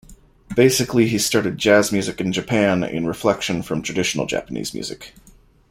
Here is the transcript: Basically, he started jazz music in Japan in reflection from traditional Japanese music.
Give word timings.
Basically, 0.55 1.07
he 1.07 1.19
started 1.19 1.59
jazz 1.59 1.91
music 1.91 2.19
in 2.19 2.33
Japan 2.33 2.83
in 2.83 3.05
reflection 3.05 3.61
from 3.61 3.83
traditional 3.83 4.25
Japanese 4.25 4.73
music. 4.73 5.13